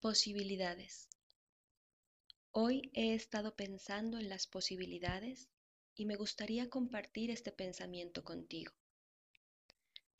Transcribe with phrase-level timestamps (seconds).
[0.00, 1.08] Posibilidades.
[2.52, 5.48] Hoy he estado pensando en las posibilidades
[5.96, 8.72] y me gustaría compartir este pensamiento contigo.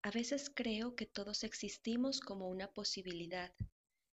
[0.02, 3.54] A veces creo que todos existimos como una posibilidad,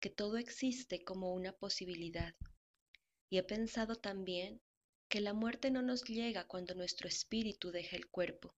[0.01, 2.35] que todo existe como una posibilidad.
[3.29, 4.59] Y he pensado también
[5.07, 8.53] que la muerte no nos llega cuando nuestro espíritu deja el cuerpo.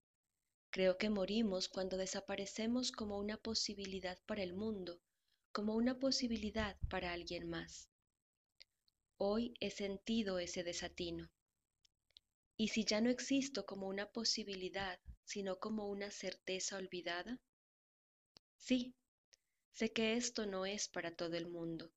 [0.72, 5.00] Creo que morimos cuando desaparecemos como una posibilidad para el mundo
[5.56, 7.90] como una posibilidad para alguien más.
[9.16, 11.32] Hoy he sentido ese desatino.
[12.58, 17.40] ¿Y si ya no existo como una posibilidad, sino como una certeza olvidada?
[18.58, 18.96] Sí,
[19.72, 21.94] sé que esto no es para todo el mundo.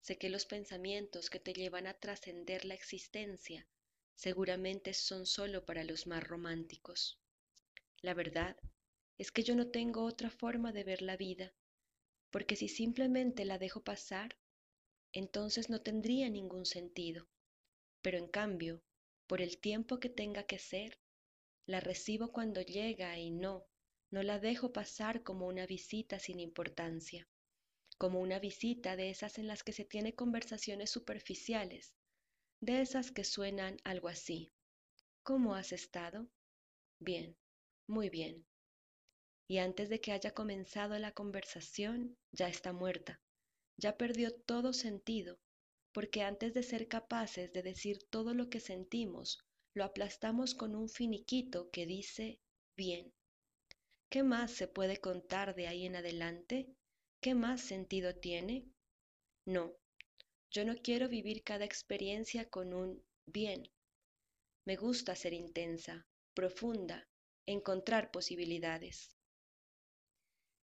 [0.00, 3.68] Sé que los pensamientos que te llevan a trascender la existencia
[4.14, 7.20] seguramente son solo para los más románticos.
[8.00, 8.56] La verdad
[9.18, 11.52] es que yo no tengo otra forma de ver la vida
[12.34, 14.36] porque si simplemente la dejo pasar,
[15.12, 17.28] entonces no tendría ningún sentido.
[18.02, 18.82] Pero en cambio,
[19.28, 20.98] por el tiempo que tenga que ser,
[21.64, 23.68] la recibo cuando llega y no,
[24.10, 27.28] no la dejo pasar como una visita sin importancia,
[27.98, 31.94] como una visita de esas en las que se tiene conversaciones superficiales,
[32.60, 34.50] de esas que suenan algo así.
[35.22, 36.26] ¿Cómo has estado?
[36.98, 37.36] Bien,
[37.86, 38.44] muy bien
[39.46, 43.20] y antes de que haya comenzado la conversación ya está muerta,
[43.76, 45.38] ya perdió todo sentido,
[45.92, 49.38] porque antes de ser capaces de decir todo lo que sentimos,
[49.74, 52.40] lo aplastamos con un finiquito que dice
[52.76, 53.12] bien.
[54.10, 56.68] ¿Qué más se puede contar de ahí en adelante?
[57.20, 58.66] ¿Qué más sentido tiene?
[59.44, 59.72] No,
[60.50, 63.68] yo no quiero vivir cada experiencia con un bien.
[64.64, 67.08] Me gusta ser intensa, profunda,
[67.46, 69.13] encontrar posibilidades.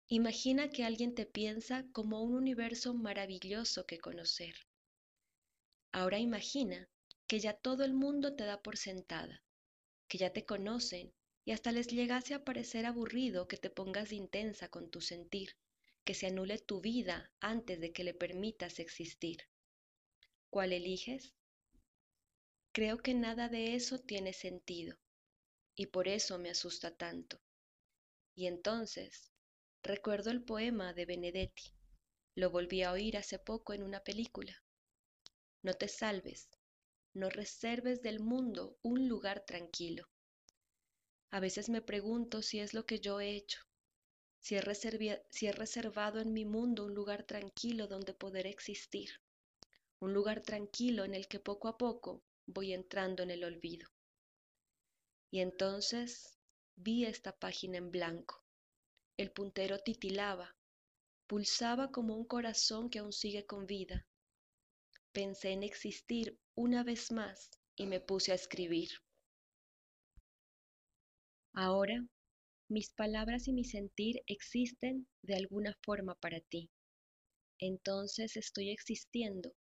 [0.09, 4.55] Imagina que alguien te piensa como un universo maravilloso que conocer.
[5.91, 6.89] Ahora imagina
[7.27, 9.43] que ya todo el mundo te da por sentada,
[10.07, 11.13] que ya te conocen
[11.45, 15.57] y hasta les llegase a parecer aburrido que te pongas intensa con tu sentir,
[16.05, 19.39] que se anule tu vida antes de que le permitas existir.
[20.51, 21.35] ¿Cuál eliges?
[22.71, 24.97] Creo que nada de eso tiene sentido
[25.75, 27.41] y por eso me asusta tanto.
[28.37, 29.33] Y entonces
[29.87, 31.71] Recuerdo el poema de Benedetti.
[32.35, 34.65] Lo volví a oír hace poco en una película.
[35.63, 36.49] No te salves,
[37.15, 40.09] no reserves del mundo un lugar tranquilo.
[41.31, 43.61] A veces me pregunto si es lo que yo he hecho,
[44.41, 49.21] si he, si he reservado en mi mundo un lugar tranquilo donde poder existir,
[50.01, 53.89] un lugar tranquilo en el que poco a poco voy entrando en el olvido.
[55.31, 56.41] Y entonces
[56.75, 58.46] vi esta página en blanco
[59.17, 60.55] el puntero titilaba,
[61.27, 64.07] pulsaba como un corazón que aún sigue con vida.
[65.13, 68.91] Pensé en existir una vez más y me puse a escribir.
[71.53, 72.07] Ahora,
[72.69, 76.71] mis palabras y mi sentir existen de alguna forma para ti.
[77.59, 79.55] Entonces estoy existiendo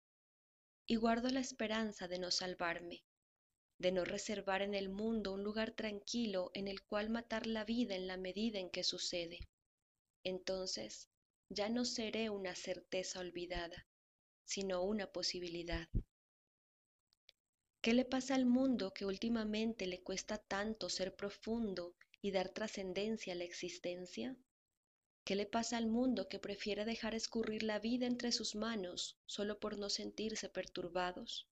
[0.85, 3.03] y guardo la esperanza de no salvarme,
[3.77, 7.95] de no reservar en el mundo un lugar tranquilo en el cual matar la vida
[7.95, 9.39] en la medida en que sucede.
[10.23, 11.09] Entonces
[11.49, 13.85] ya no seré una certeza olvidada,
[14.45, 15.87] sino una posibilidad.
[17.81, 23.33] ¿Qué le pasa al mundo que últimamente le cuesta tanto ser profundo y dar trascendencia
[23.33, 24.35] a la existencia?
[25.23, 29.59] ¿Qué le pasa al mundo que prefiere dejar escurrir la vida entre sus manos solo
[29.59, 31.47] por no sentirse perturbados?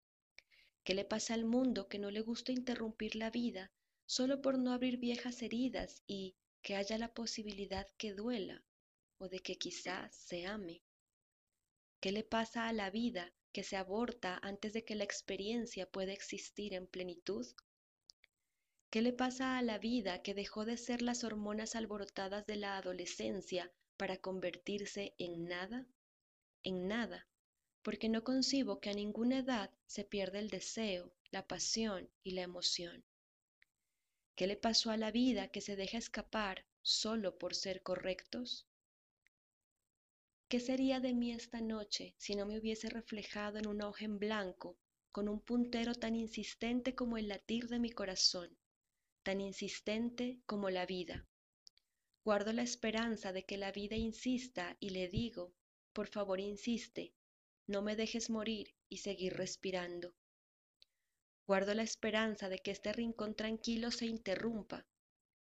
[0.90, 3.72] ¿Qué le pasa al mundo que no le gusta interrumpir la vida
[4.08, 8.66] solo por no abrir viejas heridas y que haya la posibilidad que duela
[9.20, 10.82] o de que quizás se ame?
[12.00, 16.12] ¿Qué le pasa a la vida que se aborta antes de que la experiencia pueda
[16.12, 17.46] existir en plenitud?
[18.90, 22.78] ¿Qué le pasa a la vida que dejó de ser las hormonas alborotadas de la
[22.78, 25.86] adolescencia para convertirse en nada?
[26.64, 27.28] En nada,
[27.82, 32.42] porque no concibo que a ninguna edad se pierda el deseo, la pasión y la
[32.42, 33.04] emoción.
[34.36, 38.68] ¿Qué le pasó a la vida que se deja escapar solo por ser correctos?
[40.48, 44.18] ¿Qué sería de mí esta noche si no me hubiese reflejado en una hoja en
[44.18, 44.78] blanco
[45.12, 48.58] con un puntero tan insistente como el latir de mi corazón,
[49.24, 51.28] tan insistente como la vida?
[52.24, 55.54] Guardo la esperanza de que la vida insista y le digo,
[55.94, 57.14] por favor insiste,
[57.70, 60.16] no me dejes morir y seguir respirando.
[61.46, 64.88] Guardo la esperanza de que este rincón tranquilo se interrumpa,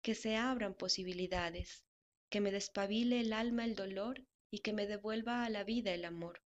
[0.01, 1.85] que se abran posibilidades,
[2.29, 6.03] que me despabile el alma el dolor y que me devuelva a la vida el
[6.03, 6.41] amor,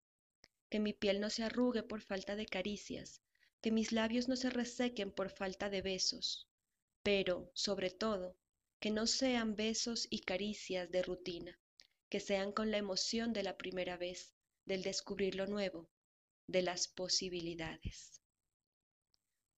[0.70, 3.24] que mi piel no se arrugue por falta de caricias,
[3.60, 6.48] que mis labios no se resequen por falta de besos,
[7.02, 8.38] pero, sobre todo,
[8.80, 11.60] que no sean besos y caricias de rutina,
[12.10, 14.35] que sean con la emoción de la primera vez,
[14.66, 15.90] del descubrir lo nuevo,
[16.48, 18.22] de las posibilidades.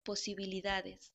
[0.04, 1.14] Posibilidades,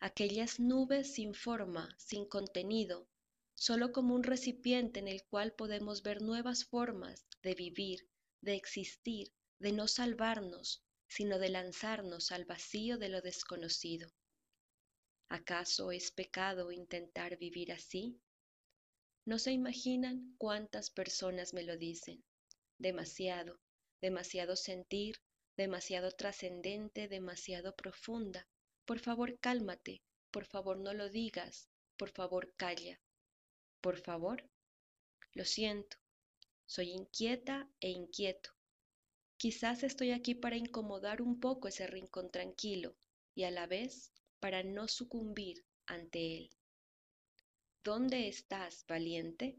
[0.00, 3.08] aquellas nubes sin forma, sin contenido,
[3.54, 8.08] solo como un recipiente en el cual podemos ver nuevas formas de vivir,
[8.40, 14.08] de existir, de no salvarnos, sino de lanzarnos al vacío de lo desconocido.
[15.28, 18.20] ¿Acaso es pecado intentar vivir así?
[19.24, 22.22] No se imaginan cuántas personas me lo dicen.
[22.78, 23.60] Demasiado,
[24.00, 25.16] demasiado sentir,
[25.56, 28.46] demasiado trascendente, demasiado profunda.
[28.84, 33.00] Por favor, cálmate, por favor, no lo digas, por favor, calla.
[33.80, 34.48] Por favor,
[35.32, 35.96] lo siento,
[36.66, 38.50] soy inquieta e inquieto.
[39.36, 42.96] Quizás estoy aquí para incomodar un poco ese rincón tranquilo
[43.34, 46.50] y a la vez para no sucumbir ante él.
[47.82, 49.58] ¿Dónde estás, valiente?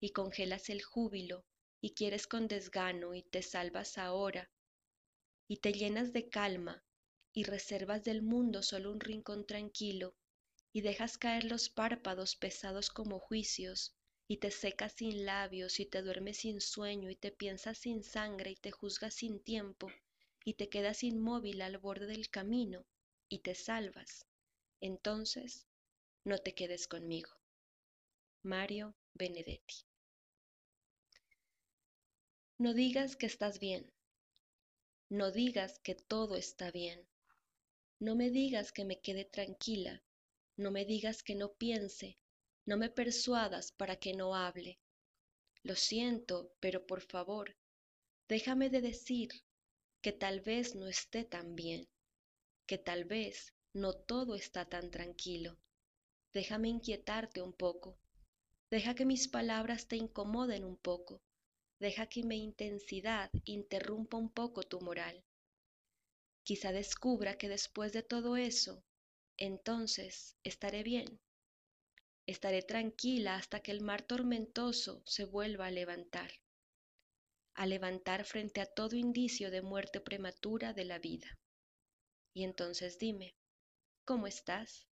[0.00, 1.44] y congelas el júbilo,
[1.80, 4.50] y quieres con desgano, y te salvas ahora,
[5.48, 6.84] y te llenas de calma,
[7.32, 10.14] y reservas del mundo solo un rincón tranquilo,
[10.72, 13.94] y dejas caer los párpados pesados como juicios,
[14.30, 18.50] y te secas sin labios y te duermes sin sueño y te piensas sin sangre
[18.50, 19.88] y te juzgas sin tiempo
[20.44, 22.84] y te quedas inmóvil al borde del camino
[23.30, 24.26] y te salvas,
[24.80, 25.66] entonces
[26.24, 27.30] no te quedes conmigo.
[28.42, 29.87] Mario Benedetti.
[32.60, 33.88] No digas que estás bien.
[35.08, 37.06] No digas que todo está bien.
[38.00, 40.02] No me digas que me quede tranquila.
[40.56, 42.18] No me digas que no piense,
[42.66, 44.80] no me persuadas para que no hable.
[45.62, 47.54] Lo siento, pero por favor,
[48.28, 49.28] déjame de decir
[50.02, 51.88] que tal vez no esté tan bien,
[52.66, 55.60] que tal vez no todo está tan tranquilo.
[56.32, 58.00] Déjame inquietarte un poco.
[58.68, 61.22] Deja que mis palabras te incomoden un poco.
[61.80, 65.24] Deja que mi intensidad interrumpa un poco tu moral.
[66.42, 68.82] Quizá descubra que después de todo eso,
[69.36, 71.20] entonces estaré bien.
[72.26, 76.30] Estaré tranquila hasta que el mar tormentoso se vuelva a levantar,
[77.54, 81.38] a levantar frente a todo indicio de muerte prematura de la vida.
[82.34, 83.36] Y entonces dime,
[84.04, 84.88] ¿cómo estás?